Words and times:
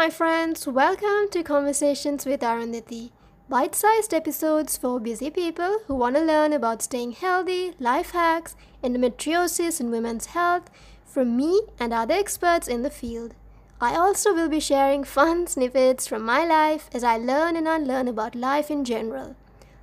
my 0.00 0.08
friends. 0.08 0.66
Welcome 0.66 1.28
to 1.30 1.42
Conversations 1.42 2.24
with 2.24 2.40
Arundhati. 2.40 3.10
Bite 3.50 3.74
sized 3.74 4.14
episodes 4.14 4.78
for 4.78 4.98
busy 4.98 5.28
people 5.28 5.80
who 5.86 5.94
want 5.94 6.16
to 6.16 6.22
learn 6.22 6.54
about 6.54 6.80
staying 6.80 7.12
healthy, 7.12 7.74
life 7.78 8.12
hacks, 8.12 8.56
endometriosis, 8.82 9.78
and 9.78 9.90
women's 9.90 10.32
health 10.36 10.70
from 11.04 11.36
me 11.36 11.60
and 11.78 11.92
other 11.92 12.14
experts 12.14 12.66
in 12.66 12.80
the 12.82 12.88
field. 12.88 13.34
I 13.78 13.94
also 13.94 14.32
will 14.32 14.48
be 14.48 14.58
sharing 14.58 15.04
fun 15.04 15.46
snippets 15.54 16.06
from 16.06 16.24
my 16.24 16.46
life 16.46 16.88
as 16.94 17.04
I 17.04 17.18
learn 17.18 17.54
and 17.54 17.68
unlearn 17.68 18.08
about 18.08 18.34
life 18.34 18.70
in 18.70 18.86
general. 18.86 19.36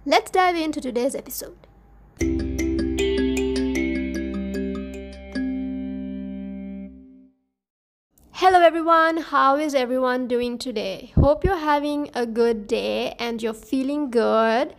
Let's 0.04 0.32
dive 0.32 0.56
into 0.56 0.82
today's 0.82 1.14
episode. 1.14 2.47
Hello 8.48 8.62
everyone, 8.62 9.18
how 9.18 9.58
is 9.58 9.76
everyone 9.76 10.26
doing 10.26 10.58
today? 10.58 11.12
Hope 11.16 11.44
you're 11.44 11.58
having 11.58 12.10
a 12.14 12.26
good 12.26 12.66
day 12.66 13.14
and 13.20 13.44
you're 13.44 13.54
feeling 13.54 14.10
good. 14.10 14.74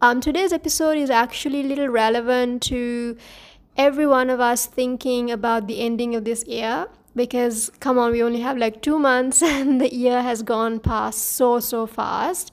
Um, 0.00 0.22
today's 0.22 0.50
episode 0.50 0.96
is 0.96 1.10
actually 1.10 1.60
a 1.60 1.64
little 1.64 1.88
relevant 1.88 2.62
to 2.62 3.18
every 3.76 4.06
one 4.06 4.30
of 4.30 4.40
us 4.40 4.64
thinking 4.64 5.30
about 5.30 5.66
the 5.66 5.80
ending 5.80 6.14
of 6.14 6.24
this 6.24 6.46
year 6.46 6.86
because 7.14 7.70
come 7.80 7.98
on, 7.98 8.12
we 8.12 8.22
only 8.22 8.40
have 8.40 8.56
like 8.56 8.80
two 8.80 8.98
months 8.98 9.42
and 9.56 9.78
the 9.78 9.94
year 9.94 10.22
has 10.22 10.42
gone 10.42 10.80
past 10.80 11.18
so 11.32 11.60
so 11.60 11.86
fast. 11.86 12.50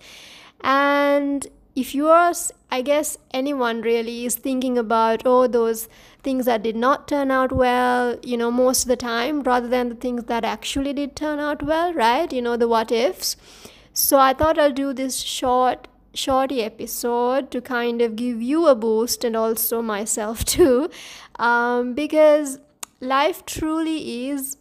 And 0.60 1.48
if 1.80 1.96
yours, 1.96 2.52
I 2.70 2.82
guess 2.82 3.18
anyone 3.32 3.82
really 3.82 4.26
is 4.26 4.36
thinking 4.36 4.78
about, 4.78 5.22
oh, 5.26 5.48
those 5.48 5.88
things 6.22 6.46
that 6.46 6.62
did 6.62 6.76
not 6.76 7.08
turn 7.08 7.32
out 7.32 7.52
well, 7.52 8.18
you 8.22 8.36
know, 8.36 8.52
most 8.52 8.84
of 8.84 8.90
the 8.90 8.98
time, 8.98 9.42
rather 9.44 9.68
than 9.68 9.90
the 9.90 9.96
things 9.96 10.26
that 10.26 10.44
actually 10.44 10.94
did 10.94 11.16
turn 11.16 11.40
out 11.40 11.64
well, 11.64 11.94
right? 11.94 12.32
You 12.34 12.42
know, 12.42 12.58
the 12.58 12.68
what 12.68 12.92
ifs. 12.92 13.38
So 13.94 14.20
I 14.20 14.34
thought 14.34 14.60
I'll 14.60 14.74
do 14.74 14.94
this 14.94 15.18
short, 15.20 15.88
shorty 16.14 16.62
episode 16.62 17.50
to 17.52 17.62
kind 17.62 18.02
of 18.02 18.16
give 18.16 18.42
you 18.42 18.68
a 18.68 18.76
boost 18.76 19.24
and 19.24 19.36
also 19.36 19.82
myself 19.82 20.44
too, 20.56 20.90
um, 21.38 21.94
because 21.94 22.60
life 23.00 23.46
truly 23.46 24.30
is 24.30 24.58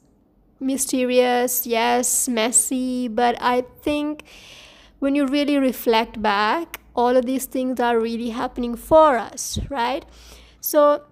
mysterious, 0.60 1.66
yes, 1.66 2.28
messy, 2.28 3.08
but 3.08 3.36
I 3.40 3.62
think 3.82 4.24
when 4.98 5.14
you 5.14 5.26
really 5.26 5.58
reflect 5.58 6.20
back, 6.20 6.77
all 6.98 7.16
of 7.16 7.26
these 7.26 7.46
things 7.46 7.78
are 7.88 7.98
really 7.98 8.30
happening 8.30 8.74
for 8.74 9.16
us, 9.16 9.58
right? 9.70 10.04
So, 10.60 11.02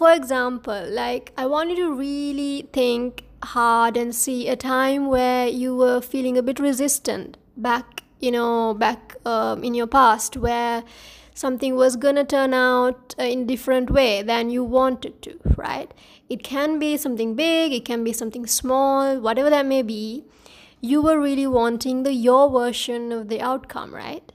for 0.00 0.12
example, 0.12 0.86
like 0.90 1.32
I 1.38 1.46
want 1.46 1.70
you 1.70 1.76
to 1.76 1.92
really 1.94 2.68
think 2.72 3.24
hard 3.42 3.96
and 3.96 4.14
see 4.14 4.48
a 4.48 4.56
time 4.56 5.06
where 5.06 5.48
you 5.48 5.74
were 5.74 6.00
feeling 6.02 6.36
a 6.36 6.42
bit 6.42 6.60
resistant 6.60 7.38
back, 7.56 8.02
you 8.20 8.30
know, 8.30 8.74
back 8.74 9.16
um, 9.24 9.64
in 9.64 9.72
your 9.74 9.86
past 9.86 10.36
where 10.36 10.84
something 11.32 11.76
was 11.76 11.96
gonna 11.96 12.24
turn 12.24 12.52
out 12.52 13.14
uh, 13.18 13.22
in 13.22 13.46
different 13.46 13.90
way 13.90 14.22
than 14.22 14.48
you 14.48 14.64
wanted 14.64 15.20
to 15.20 15.38
right 15.56 15.92
it 16.30 16.42
can 16.42 16.78
be 16.78 16.96
something 16.96 17.34
big 17.34 17.74
it 17.74 17.84
can 17.84 18.02
be 18.02 18.12
something 18.20 18.46
small 18.46 19.20
whatever 19.20 19.50
that 19.50 19.66
may 19.66 19.82
be 19.82 20.24
you 20.80 21.02
were 21.02 21.20
really 21.20 21.46
wanting 21.46 22.04
the 22.04 22.14
your 22.14 22.48
version 22.50 23.12
of 23.12 23.28
the 23.28 23.38
outcome 23.50 23.94
right 23.94 24.32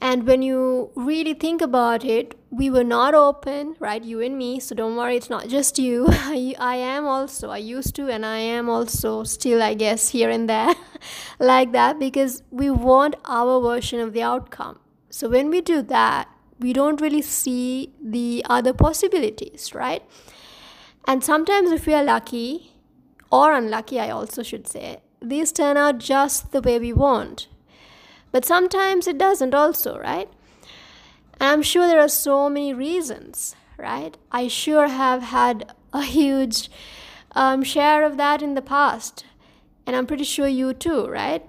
and 0.00 0.26
when 0.26 0.42
you 0.42 0.90
really 0.94 1.32
think 1.32 1.62
about 1.62 2.04
it, 2.04 2.38
we 2.50 2.68
were 2.68 2.84
not 2.84 3.14
open, 3.14 3.76
right? 3.78 4.02
You 4.02 4.20
and 4.20 4.36
me. 4.36 4.60
So 4.60 4.74
don't 4.74 4.94
worry, 4.96 5.16
it's 5.16 5.30
not 5.30 5.48
just 5.48 5.78
you. 5.78 6.06
I, 6.10 6.54
I 6.58 6.76
am 6.76 7.06
also, 7.06 7.50
I 7.50 7.58
used 7.58 7.94
to, 7.96 8.08
and 8.08 8.24
I 8.24 8.38
am 8.38 8.68
also 8.68 9.24
still, 9.24 9.62
I 9.62 9.74
guess, 9.74 10.10
here 10.10 10.28
and 10.28 10.48
there 10.48 10.74
like 11.38 11.72
that 11.72 11.98
because 11.98 12.42
we 12.50 12.70
want 12.70 13.16
our 13.24 13.60
version 13.60 14.00
of 14.00 14.12
the 14.12 14.22
outcome. 14.22 14.78
So 15.08 15.28
when 15.30 15.48
we 15.48 15.60
do 15.62 15.80
that, 15.82 16.28
we 16.58 16.72
don't 16.72 17.00
really 17.00 17.22
see 17.22 17.92
the 18.02 18.44
other 18.48 18.72
possibilities, 18.72 19.74
right? 19.74 20.02
And 21.06 21.22
sometimes, 21.22 21.70
if 21.70 21.86
we 21.86 21.94
are 21.94 22.04
lucky 22.04 22.72
or 23.30 23.52
unlucky, 23.52 23.98
I 24.00 24.10
also 24.10 24.42
should 24.42 24.66
say, 24.66 24.98
these 25.20 25.52
turn 25.52 25.76
out 25.76 25.98
just 25.98 26.52
the 26.52 26.60
way 26.60 26.78
we 26.78 26.92
want 26.92 27.48
but 28.36 28.44
sometimes 28.44 29.06
it 29.06 29.16
doesn't, 29.16 29.54
also, 29.54 29.98
right? 29.98 30.28
And 31.40 31.48
I'm 31.52 31.62
sure 31.62 31.86
there 31.86 32.00
are 32.00 32.06
so 32.06 32.50
many 32.50 32.74
reasons, 32.74 33.56
right? 33.78 34.14
I 34.30 34.46
sure 34.46 34.88
have 34.88 35.22
had 35.22 35.72
a 35.94 36.02
huge 36.02 36.70
um, 37.32 37.62
share 37.62 38.04
of 38.04 38.18
that 38.18 38.42
in 38.42 38.52
the 38.52 38.60
past. 38.60 39.24
And 39.86 39.96
I'm 39.96 40.06
pretty 40.06 40.24
sure 40.24 40.46
you 40.46 40.74
too, 40.74 41.06
right? 41.06 41.48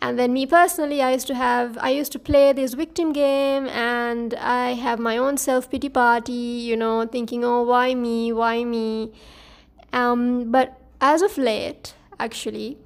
And 0.00 0.18
then 0.18 0.32
me 0.32 0.44
personally, 0.44 1.00
I 1.00 1.12
used 1.12 1.28
to 1.28 1.36
have, 1.36 1.78
I 1.78 1.90
used 1.90 2.10
to 2.10 2.18
play 2.18 2.52
this 2.52 2.74
victim 2.74 3.12
game 3.12 3.68
and 3.68 4.34
I 4.34 4.72
have 4.72 4.98
my 4.98 5.16
own 5.16 5.36
self 5.36 5.70
pity 5.70 5.88
party, 5.88 6.32
you 6.32 6.76
know, 6.76 7.06
thinking, 7.06 7.44
oh, 7.44 7.62
why 7.62 7.94
me? 7.94 8.32
Why 8.32 8.64
me? 8.64 9.12
Um, 9.92 10.50
but 10.50 10.80
as 11.00 11.22
of 11.22 11.38
late, 11.38 11.94
actually, 12.18 12.78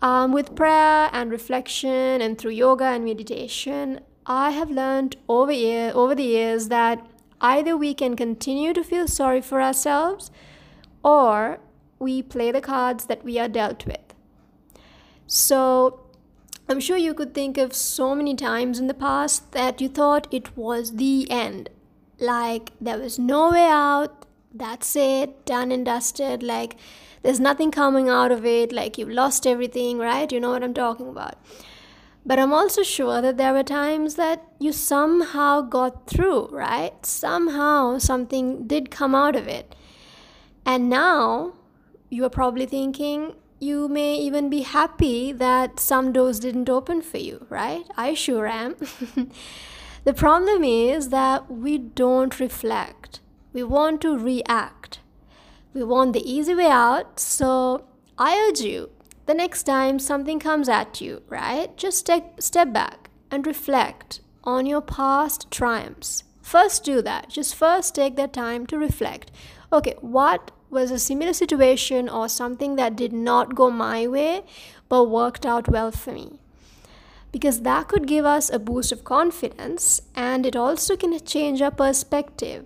um, 0.00 0.32
with 0.32 0.54
prayer 0.54 1.10
and 1.12 1.30
reflection 1.30 2.20
and 2.20 2.38
through 2.38 2.52
yoga 2.52 2.84
and 2.84 3.04
meditation, 3.04 4.00
I 4.26 4.50
have 4.50 4.70
learned 4.70 5.16
over, 5.28 5.52
year, 5.52 5.92
over 5.94 6.14
the 6.14 6.24
years 6.24 6.68
that 6.68 7.06
either 7.40 7.76
we 7.76 7.94
can 7.94 8.16
continue 8.16 8.72
to 8.72 8.84
feel 8.84 9.08
sorry 9.08 9.40
for 9.40 9.62
ourselves 9.62 10.30
or 11.02 11.60
we 11.98 12.22
play 12.22 12.52
the 12.52 12.60
cards 12.60 13.06
that 13.06 13.24
we 13.24 13.38
are 13.38 13.48
dealt 13.48 13.86
with. 13.86 14.14
So, 15.26 16.00
I'm 16.68 16.80
sure 16.80 16.98
you 16.98 17.14
could 17.14 17.32
think 17.32 17.56
of 17.56 17.72
so 17.74 18.14
many 18.14 18.34
times 18.34 18.78
in 18.78 18.88
the 18.88 18.94
past 18.94 19.52
that 19.52 19.80
you 19.80 19.88
thought 19.88 20.28
it 20.30 20.56
was 20.56 20.96
the 20.96 21.26
end. 21.30 21.70
Like 22.20 22.72
there 22.80 22.98
was 22.98 23.18
no 23.18 23.52
way 23.52 23.66
out, 23.66 24.26
that's 24.52 24.96
it, 24.96 25.44
done 25.46 25.70
and 25.72 25.84
dusted. 25.84 26.42
Like 26.42 26.76
there's 27.22 27.40
nothing 27.40 27.70
coming 27.70 28.08
out 28.08 28.32
of 28.32 28.44
it, 28.44 28.72
like 28.72 28.98
you've 28.98 29.08
lost 29.08 29.46
everything, 29.46 29.98
right? 29.98 30.30
You 30.30 30.40
know 30.40 30.50
what 30.50 30.62
I'm 30.64 30.74
talking 30.74 31.08
about. 31.08 31.36
But 32.24 32.38
I'm 32.38 32.52
also 32.52 32.82
sure 32.82 33.22
that 33.22 33.38
there 33.38 33.54
were 33.54 33.62
times 33.62 34.16
that 34.16 34.44
you 34.58 34.72
somehow 34.72 35.62
got 35.62 36.06
through, 36.06 36.48
right? 36.48 37.04
Somehow 37.06 37.98
something 37.98 38.66
did 38.66 38.90
come 38.90 39.14
out 39.14 39.34
of 39.34 39.48
it. 39.48 39.74
And 40.66 40.90
now 40.90 41.54
you 42.10 42.24
are 42.24 42.30
probably 42.30 42.66
thinking, 42.66 43.34
you 43.60 43.88
may 43.88 44.14
even 44.16 44.50
be 44.50 44.60
happy 44.60 45.32
that 45.32 45.80
some 45.80 46.12
doors 46.12 46.38
didn't 46.38 46.68
open 46.68 47.02
for 47.02 47.18
you, 47.18 47.46
right? 47.48 47.84
I 47.96 48.14
sure 48.14 48.46
am. 48.46 48.76
the 50.04 50.12
problem 50.12 50.62
is 50.62 51.08
that 51.08 51.50
we 51.50 51.78
don't 51.78 52.38
reflect, 52.38 53.20
we 53.52 53.62
want 53.62 54.00
to 54.00 54.16
react 54.18 54.98
we 55.78 55.84
want 55.84 56.12
the 56.12 56.30
easy 56.30 56.54
way 56.54 56.66
out. 56.66 57.20
So 57.20 57.84
I 58.18 58.48
urge 58.48 58.60
you 58.60 58.90
the 59.26 59.34
next 59.34 59.64
time 59.64 59.98
something 59.98 60.40
comes 60.40 60.68
at 60.68 61.00
you, 61.00 61.22
right? 61.28 61.76
Just 61.76 62.06
take 62.06 62.24
step 62.40 62.72
back 62.72 63.10
and 63.30 63.46
reflect 63.46 64.20
on 64.44 64.66
your 64.66 64.80
past 64.80 65.50
triumphs. 65.50 66.24
First 66.40 66.84
do 66.84 67.02
that. 67.02 67.28
Just 67.28 67.54
first 67.54 67.94
take 67.94 68.16
that 68.16 68.32
time 68.32 68.66
to 68.66 68.78
reflect. 68.78 69.30
Okay, 69.72 69.94
what 70.00 70.50
was 70.70 70.90
a 70.90 70.98
similar 70.98 71.32
situation 71.32 72.08
or 72.08 72.28
something 72.28 72.76
that 72.76 72.96
did 72.96 73.12
not 73.12 73.54
go 73.54 73.70
my 73.70 74.06
way 74.06 74.44
but 74.88 75.04
worked 75.04 75.44
out 75.44 75.68
well 75.68 75.92
for 75.92 76.12
me? 76.12 76.40
Because 77.30 77.60
that 77.60 77.88
could 77.88 78.06
give 78.06 78.24
us 78.24 78.48
a 78.48 78.58
boost 78.58 78.90
of 78.90 79.04
confidence 79.04 80.00
and 80.14 80.46
it 80.46 80.56
also 80.56 80.96
can 80.96 81.18
change 81.20 81.60
our 81.60 81.70
perspective 81.70 82.64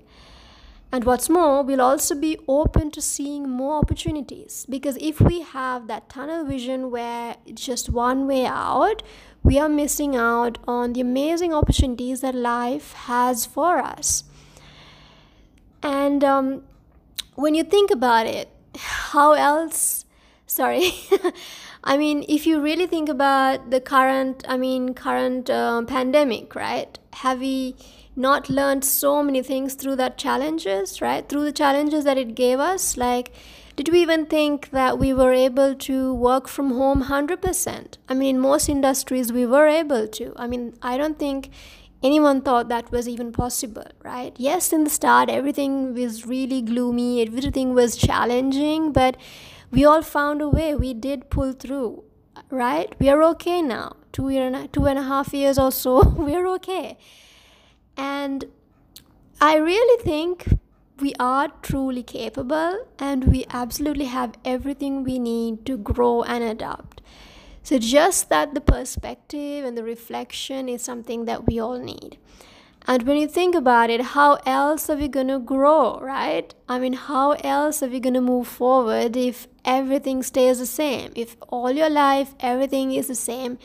and 0.93 1.05
what's 1.05 1.31
more, 1.31 1.63
we'll 1.63 1.81
also 1.81 2.15
be 2.15 2.39
open 2.47 2.91
to 2.91 3.01
seeing 3.01 3.49
more 3.49 3.79
opportunities 3.79 4.67
because 4.69 4.99
if 5.01 5.23
we 5.23 5.41
have 5.41 5.87
that 5.87 6.11
tunnel 6.11 6.45
vision 6.45 6.91
where 6.91 7.37
it's 7.47 7.65
just 7.65 7.89
one 7.89 8.27
way 8.27 8.45
out, 8.45 9.03
we 9.43 9.59
are 9.59 9.71
missing 9.71 10.15
out 10.15 10.59
on 10.69 10.93
the 10.93 11.01
amazing 11.01 11.55
opportunities 11.55 12.21
that 12.21 12.35
life 12.35 12.93
has 12.93 13.47
for 13.47 13.79
us. 13.79 14.25
And 15.83 16.23
um, 16.23 16.63
when 17.37 17.55
you 17.55 17.65
think 17.65 17.91
about 17.91 18.27
it, 18.27 18.51
how 18.77 19.33
else? 19.33 20.05
Sorry. 20.47 20.93
I 21.85 21.97
mean, 21.97 22.25
if 22.29 22.47
you 22.47 22.61
really 22.61 22.87
think 22.87 23.09
about 23.09 23.71
the 23.71 23.81
current, 23.81 24.45
I 24.47 24.59
mean, 24.59 24.93
current 24.93 25.49
uh, 25.49 25.83
pandemic, 25.85 26.55
right? 26.55 26.99
Have 27.15 27.41
we 27.41 27.77
not 28.15 28.51
learned 28.51 28.85
so 28.85 29.23
many 29.23 29.43
things 29.43 29.75
through 29.75 29.97
that 29.97 30.19
challenges 30.19 31.01
right? 31.01 31.29
Through 31.29 31.45
the 31.45 31.53
challenges 31.53 32.05
that 32.05 32.19
it 32.19 32.35
gave 32.35 32.59
us 32.59 32.97
like 32.97 33.33
did 33.75 33.89
we 33.89 34.03
even 34.03 34.27
think 34.27 34.69
that 34.71 34.99
we 34.99 35.15
were 35.15 35.33
able 35.33 35.75
to 35.75 36.13
work 36.13 36.47
from 36.47 36.73
home 36.73 37.05
100% 37.05 37.97
i 38.09 38.15
mean 38.15 38.37
in 38.37 38.41
most 38.41 38.69
industries 38.69 39.33
we 39.33 39.47
were 39.47 39.67
able 39.67 40.07
to. 40.09 40.33
I 40.37 40.47
mean 40.47 40.75
i 40.83 40.97
don't 40.97 41.19
think 41.19 41.51
anyone 42.03 42.43
thought 42.43 42.69
that 42.69 42.91
was 42.91 43.09
even 43.09 43.33
possible 43.33 43.87
right? 44.03 44.35
Yes 44.37 44.73
in 44.73 44.85
the 44.85 44.91
start 44.91 45.31
everything 45.31 45.95
was 45.95 46.27
really 46.27 46.61
gloomy 46.61 47.23
everything 47.23 47.73
was 47.75 47.97
challenging 47.97 48.93
but 48.93 49.17
we 49.71 49.87
all 49.87 50.03
found 50.03 50.43
a 50.43 50.49
way. 50.49 50.75
We 50.75 50.93
did 50.93 51.31
pull 51.31 51.53
through 51.53 52.05
right? 52.51 52.95
We 53.01 53.09
are 53.09 53.23
okay 53.23 53.63
now. 53.63 53.97
Two 54.13 54.29
year 54.29 54.47
and 54.47 54.71
two 54.71 54.85
and 54.87 54.99
a 54.99 55.03
half 55.03 55.33
years 55.33 55.59
or 55.59 55.73
so 55.73 56.07
we're 56.17 56.47
okay 56.57 56.99
and 57.97 58.45
i 59.41 59.57
really 59.57 60.03
think 60.03 60.59
we 61.01 61.15
are 61.19 61.49
truly 61.63 62.03
capable 62.03 62.87
and 62.99 63.25
we 63.25 63.45
absolutely 63.51 64.05
have 64.05 64.35
everything 64.45 65.03
we 65.03 65.19
need 65.19 65.65
to 65.67 65.77
grow 65.77 66.23
and 66.23 66.45
adapt 66.45 67.01
so 67.63 67.79
just 67.79 68.29
that 68.29 68.55
the 68.55 68.61
perspective 68.61 69.65
and 69.65 69.77
the 69.77 69.85
reflection 69.85 70.69
is 70.69 70.83
something 70.83 71.25
that 71.25 71.47
we 71.47 71.59
all 71.59 71.79
need 71.79 72.19
and 72.87 73.05
when 73.05 73.17
you 73.17 73.29
think 73.29 73.55
about 73.55 73.91
it, 73.91 74.01
how 74.01 74.39
else 74.45 74.91
are 74.91 74.97
we 74.97 75.07
going 75.07 75.29
to 75.29 75.39
grow, 75.39 76.01
right? 76.01 76.53
I 76.69 76.81
mean, 76.81 76.95
how 76.95 77.33
else 77.33 77.83
are 77.83 77.87
we 77.89 78.01
going 78.01 78.15
to 78.15 78.21
move 78.21 78.49
forward 78.49 79.17
if 79.17 79.47
everything 79.65 80.23
stays 80.25 80.59
the 80.59 80.67
same? 80.67 81.13
If 81.15 81.37
all 81.49 81.71
your 81.71 81.91
life, 81.91 82.35
everything 82.41 82.93
is 82.93 83.07
the 83.07 83.15
same, 83.15 83.59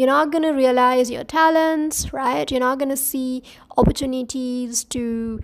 you're 0.00 0.06
not 0.06 0.30
going 0.32 0.44
to 0.44 0.52
realize 0.52 1.10
your 1.10 1.24
talents, 1.24 2.10
right? 2.10 2.50
You're 2.50 2.60
not 2.60 2.78
going 2.78 2.88
to 2.88 2.96
see 2.96 3.42
opportunities 3.76 4.82
to 4.84 5.40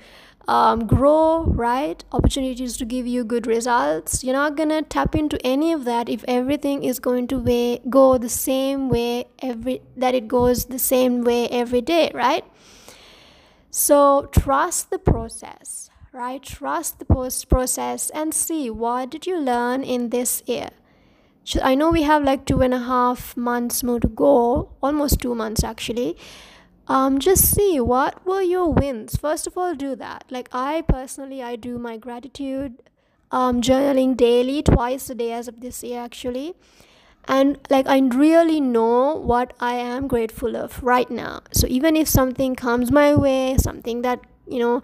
um, 0.48 0.86
grow, 0.86 1.44
right? 1.44 2.02
Opportunities 2.10 2.78
to 2.78 2.86
give 2.86 3.06
you 3.06 3.22
good 3.22 3.46
results. 3.46 4.24
You're 4.24 4.32
not 4.32 4.56
going 4.56 4.70
to 4.70 4.80
tap 4.80 5.14
into 5.14 5.38
any 5.44 5.74
of 5.74 5.84
that 5.84 6.08
if 6.08 6.24
everything 6.26 6.84
is 6.84 6.98
going 6.98 7.26
to 7.28 7.38
way, 7.38 7.80
go 7.90 8.16
the 8.16 8.30
same 8.30 8.88
way 8.88 9.26
every 9.42 9.82
that 9.94 10.14
it 10.14 10.26
goes 10.26 10.64
the 10.64 10.78
same 10.78 11.20
way 11.22 11.48
every 11.48 11.82
day, 11.82 12.10
right? 12.14 12.44
So 13.70 14.30
trust 14.32 14.88
the 14.88 14.98
process, 14.98 15.90
right? 16.14 16.42
Trust 16.42 16.98
the 16.98 17.04
post 17.04 17.50
process 17.50 18.08
and 18.08 18.32
see 18.32 18.70
what 18.70 19.10
did 19.10 19.26
you 19.26 19.38
learn 19.38 19.84
in 19.84 20.08
this 20.08 20.42
year. 20.46 20.70
I 21.62 21.74
know 21.74 21.90
we 21.90 22.02
have 22.02 22.24
like 22.24 22.44
two 22.44 22.60
and 22.60 22.74
a 22.74 22.78
half 22.78 23.36
months 23.36 23.82
more 23.82 24.00
to 24.00 24.08
go, 24.08 24.70
almost 24.82 25.20
two 25.20 25.34
months 25.34 25.62
actually. 25.62 26.16
Um, 26.88 27.18
just 27.18 27.50
see 27.50 27.80
what 27.80 28.24
were 28.26 28.42
your 28.42 28.72
wins. 28.72 29.16
First 29.16 29.46
of 29.46 29.56
all, 29.58 29.74
do 29.74 29.96
that. 29.96 30.24
Like 30.30 30.48
I 30.52 30.82
personally, 30.82 31.42
I 31.42 31.56
do 31.56 31.78
my 31.78 31.96
gratitude 31.96 32.82
um, 33.30 33.60
journaling 33.60 34.16
daily, 34.16 34.62
twice 34.62 35.10
a 35.10 35.14
day 35.14 35.32
as 35.32 35.48
of 35.48 35.60
this 35.60 35.82
year 35.82 36.00
actually 36.00 36.54
and 37.28 37.58
like 37.70 37.86
i 37.86 37.98
really 37.98 38.60
know 38.60 39.16
what 39.16 39.52
i 39.60 39.74
am 39.74 40.06
grateful 40.06 40.56
of 40.56 40.82
right 40.82 41.10
now 41.10 41.40
so 41.52 41.66
even 41.68 41.96
if 41.96 42.08
something 42.08 42.54
comes 42.54 42.92
my 42.92 43.14
way 43.14 43.56
something 43.58 44.02
that 44.02 44.20
you 44.48 44.58
know 44.58 44.82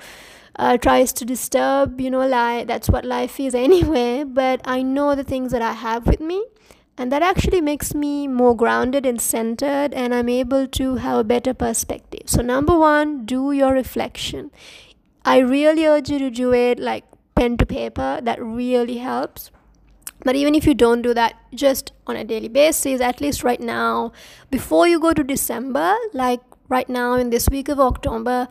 uh, 0.56 0.76
tries 0.76 1.12
to 1.14 1.24
disturb 1.24 2.00
you 2.00 2.10
know 2.10 2.26
life 2.26 2.66
that's 2.66 2.88
what 2.88 3.04
life 3.04 3.38
is 3.40 3.54
anyway. 3.66 4.24
But 4.24 4.60
i 4.64 4.82
know 4.82 5.14
the 5.14 5.24
things 5.24 5.52
that 5.52 5.62
i 5.62 5.72
have 5.72 6.06
with 6.06 6.20
me 6.20 6.44
and 6.98 7.10
that 7.10 7.22
actually 7.22 7.60
makes 7.60 7.94
me 7.94 8.28
more 8.28 8.54
grounded 8.54 9.06
and 9.06 9.20
centered 9.20 9.94
and 9.94 10.14
i'm 10.14 10.28
able 10.28 10.66
to 10.66 10.96
have 10.96 11.18
a 11.18 11.24
better 11.24 11.54
perspective. 11.54 12.22
So 12.26 12.42
number 12.42 12.78
one 12.78 13.24
do 13.24 13.52
your 13.52 13.72
reflection. 13.72 14.50
I 15.24 15.38
really 15.38 15.86
urge 15.86 16.10
you 16.10 16.18
to 16.18 16.30
do 16.30 16.52
it 16.52 16.78
like 16.78 17.04
pen 17.34 17.56
to 17.58 17.66
paper. 17.66 18.20
That 18.22 18.42
really 18.42 18.98
helps. 18.98 19.50
But 20.24 20.36
even 20.36 20.54
if 20.54 20.66
you 20.66 20.74
don't 20.74 21.02
do 21.02 21.14
that 21.14 21.34
just 21.54 21.92
on 22.06 22.16
a 22.16 22.24
daily 22.24 22.48
basis 22.48 23.00
at 23.00 23.20
least 23.20 23.42
right 23.44 23.60
now 23.60 24.12
before 24.50 24.88
you 24.88 24.98
go 25.00 25.12
to 25.12 25.22
december 25.22 25.94
like 26.12 26.40
right 26.68 26.88
now 26.88 27.14
in 27.14 27.30
this 27.30 27.48
week 27.48 27.68
of 27.68 27.78
october 27.78 28.48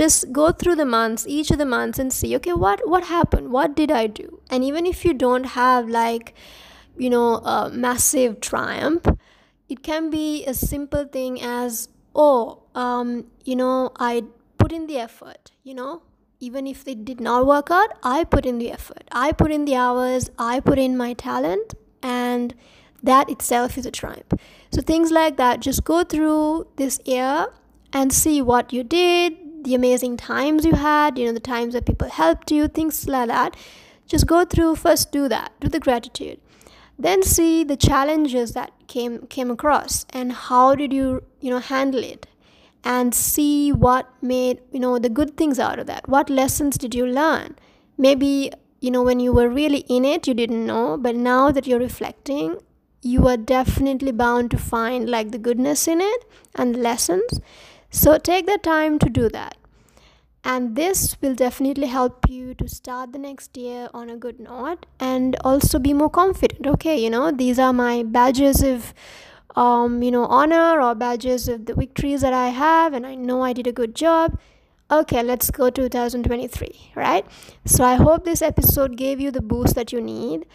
just 0.00 0.32
go 0.32 0.50
through 0.50 0.74
the 0.74 0.84
months 0.84 1.24
each 1.26 1.50
of 1.50 1.58
the 1.58 1.70
months 1.72 1.98
and 2.04 2.12
see 2.12 2.34
okay 2.36 2.52
what 2.52 2.86
what 2.94 3.04
happened 3.10 3.52
what 3.56 3.74
did 3.80 3.90
i 3.90 4.06
do 4.06 4.40
and 4.50 4.64
even 4.64 4.86
if 4.92 5.04
you 5.04 5.14
don't 5.14 5.50
have 5.56 5.88
like 5.88 6.34
you 6.98 7.10
know 7.10 7.36
a 7.56 7.70
massive 7.70 8.40
triumph 8.40 9.06
it 9.68 9.82
can 9.82 10.10
be 10.10 10.44
a 10.46 10.54
simple 10.54 11.04
thing 11.04 11.40
as 11.40 11.88
oh 12.14 12.62
um 12.74 13.12
you 13.44 13.56
know 13.62 13.92
i 14.10 14.24
put 14.58 14.72
in 14.72 14.88
the 14.88 14.98
effort 14.98 15.52
you 15.62 15.74
know 15.74 16.02
even 16.40 16.66
if 16.66 16.86
it 16.86 17.04
did 17.04 17.20
not 17.20 17.46
work 17.46 17.70
out, 17.70 17.90
I 18.02 18.24
put 18.24 18.44
in 18.44 18.58
the 18.58 18.70
effort. 18.70 19.04
I 19.10 19.32
put 19.32 19.50
in 19.50 19.64
the 19.64 19.76
hours, 19.76 20.30
I 20.38 20.60
put 20.60 20.78
in 20.78 20.96
my 20.96 21.14
talent, 21.14 21.74
and 22.02 22.54
that 23.02 23.30
itself 23.30 23.78
is 23.78 23.86
a 23.86 23.90
triumph. 23.90 24.32
So, 24.70 24.82
things 24.82 25.10
like 25.10 25.36
that, 25.36 25.60
just 25.60 25.84
go 25.84 26.04
through 26.04 26.66
this 26.76 27.00
year 27.04 27.46
and 27.92 28.12
see 28.12 28.42
what 28.42 28.72
you 28.72 28.82
did, 28.82 29.36
the 29.64 29.74
amazing 29.74 30.16
times 30.16 30.64
you 30.64 30.74
had, 30.74 31.18
you 31.18 31.26
know, 31.26 31.32
the 31.32 31.40
times 31.40 31.74
that 31.74 31.86
people 31.86 32.08
helped 32.08 32.50
you, 32.50 32.68
things 32.68 33.08
like 33.08 33.28
that. 33.28 33.56
Just 34.06 34.26
go 34.26 34.44
through, 34.44 34.76
first 34.76 35.10
do 35.12 35.28
that, 35.28 35.52
do 35.60 35.68
the 35.68 35.80
gratitude. 35.80 36.40
Then 36.98 37.22
see 37.22 37.64
the 37.64 37.76
challenges 37.76 38.52
that 38.52 38.72
came 38.86 39.26
came 39.26 39.50
across 39.50 40.06
and 40.10 40.32
how 40.32 40.74
did 40.74 40.92
you, 40.92 41.24
you 41.40 41.50
know, 41.50 41.58
handle 41.58 42.04
it 42.04 42.26
and 42.84 43.14
see 43.14 43.72
what 43.72 44.08
made 44.22 44.60
you 44.70 44.78
know 44.78 44.98
the 44.98 45.08
good 45.08 45.36
things 45.36 45.58
out 45.58 45.78
of 45.78 45.86
that 45.86 46.08
what 46.08 46.28
lessons 46.28 46.76
did 46.76 46.94
you 46.94 47.06
learn 47.06 47.56
maybe 47.96 48.52
you 48.80 48.90
know 48.90 49.02
when 49.02 49.18
you 49.18 49.32
were 49.32 49.48
really 49.48 49.84
in 49.88 50.04
it 50.04 50.28
you 50.28 50.34
didn't 50.34 50.66
know 50.66 50.96
but 50.98 51.16
now 51.16 51.50
that 51.50 51.66
you're 51.66 51.78
reflecting 51.78 52.58
you 53.00 53.26
are 53.26 53.36
definitely 53.36 54.12
bound 54.12 54.50
to 54.50 54.58
find 54.58 55.08
like 55.08 55.30
the 55.30 55.38
goodness 55.38 55.88
in 55.88 56.00
it 56.00 56.24
and 56.54 56.76
lessons 56.76 57.40
so 58.02 58.16
take 58.18 58.46
the 58.46 58.58
time 58.58 58.98
to 58.98 59.08
do 59.08 59.28
that 59.28 59.56
and 60.52 60.76
this 60.76 61.16
will 61.22 61.34
definitely 61.34 61.86
help 61.86 62.28
you 62.28 62.54
to 62.54 62.68
start 62.68 63.12
the 63.12 63.18
next 63.18 63.56
year 63.56 63.88
on 63.94 64.10
a 64.10 64.16
good 64.16 64.40
note 64.40 64.86
and 65.00 65.36
also 65.42 65.78
be 65.78 65.92
more 65.92 66.10
confident 66.10 66.66
okay 66.66 66.96
you 67.04 67.10
know 67.10 67.30
these 67.30 67.58
are 67.58 67.72
my 67.72 68.02
badges 68.02 68.62
of 68.62 68.92
um, 69.56 70.02
you 70.02 70.10
know, 70.10 70.26
honor 70.26 70.80
or 70.80 70.94
badges 70.94 71.48
of 71.48 71.66
the 71.66 71.74
victories 71.74 72.22
that 72.22 72.32
I 72.32 72.48
have, 72.48 72.92
and 72.92 73.06
I 73.06 73.14
know 73.14 73.42
I 73.42 73.52
did 73.52 73.66
a 73.66 73.72
good 73.72 73.94
job. 73.94 74.38
Okay, 74.90 75.22
let's 75.22 75.50
go 75.50 75.70
to 75.70 75.82
2023, 75.88 76.92
right? 76.94 77.24
So 77.64 77.84
I 77.84 77.94
hope 77.94 78.24
this 78.24 78.42
episode 78.42 78.96
gave 78.96 79.20
you 79.20 79.30
the 79.30 79.40
boost 79.40 79.74
that 79.76 79.92
you 79.92 80.00
need. 80.00 80.46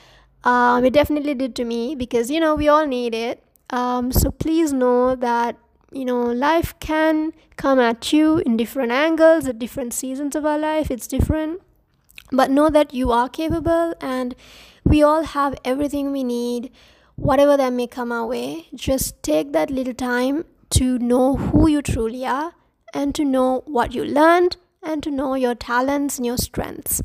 Um, 0.44 0.86
it 0.86 0.94
definitely 0.94 1.33
did 1.33 1.56
to 1.56 1.65
me 1.65 1.95
because 1.95 2.30
you 2.30 2.39
know 2.39 2.56
we 2.56 2.68
all 2.68 2.86
need 2.86 3.15
it. 3.15 3.44
Um, 3.69 4.12
so 4.12 4.31
please 4.31 4.74
know 4.74 5.15
that 5.15 5.57
you 5.91 6.06
know 6.06 6.21
life 6.21 6.74
can 6.80 7.33
come 7.56 7.80
at 7.80 8.13
you 8.13 8.38
in 8.39 8.57
different 8.57 8.91
angles 8.91 9.47
at 9.47 9.59
different 9.59 9.94
seasons 9.94 10.36
of 10.36 10.46
our 10.46 10.58
life. 10.58 10.91
It's 10.91 11.08
different, 11.08 11.62
but 12.31 12.51
know 12.51 12.69
that 12.69 12.93
you 12.93 13.12
are 13.12 13.29
capable 13.29 13.93
and 14.01 14.36
we 14.84 15.03
all 15.03 15.24
have 15.24 15.55
everything 15.65 16.12
we 16.12 16.24
need 16.24 16.72
whatever 17.19 17.58
that 17.58 17.74
may 17.74 17.88
come 17.88 18.12
our 18.12 18.25
way, 18.25 18.67
just 18.74 19.22
take 19.22 19.51
that 19.51 19.69
little 19.69 19.93
time 19.93 20.46
to 20.69 20.98
know 21.00 21.36
who 21.36 21.67
you 21.67 21.81
truly 21.81 22.25
are 22.25 22.53
and 22.93 23.13
to 23.13 23.25
know 23.25 23.63
what 23.65 23.93
you 23.93 24.03
learned 24.05 24.55
and 24.81 25.03
to 25.03 25.12
know 25.12 25.36
your 25.36 25.55
talents 25.55 26.17
and 26.17 26.25
your 26.25 26.38
strengths. 26.38 27.01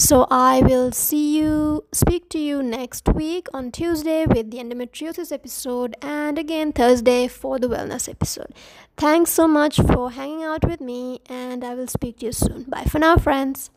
So 0.00 0.28
I 0.30 0.60
will 0.60 0.92
see 0.92 1.36
you, 1.36 1.84
speak 1.90 2.28
to 2.28 2.38
you 2.38 2.62
next 2.62 3.08
week 3.08 3.48
on 3.52 3.72
Tuesday 3.72 4.26
with 4.26 4.52
the 4.52 4.58
endometriosis 4.58 5.32
episode 5.32 5.96
and 6.00 6.38
again 6.38 6.70
Thursday 6.72 7.26
for 7.26 7.58
the 7.58 7.68
wellness 7.68 8.08
episode. 8.08 8.54
Thanks 8.96 9.32
so 9.32 9.48
much 9.48 9.76
for 9.76 10.12
hanging 10.12 10.44
out 10.44 10.64
with 10.64 10.80
me 10.80 11.20
and 11.28 11.64
I 11.64 11.74
will 11.74 11.88
speak 11.88 12.20
to 12.20 12.26
you 12.26 12.32
soon. 12.32 12.62
Bye 12.62 12.84
for 12.84 13.00
now, 13.00 13.16
friends. 13.16 13.70